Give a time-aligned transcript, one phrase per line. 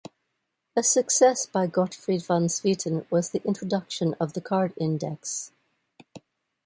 [0.75, 5.51] A success by Gottfried van Swieten was the introduction of the card index.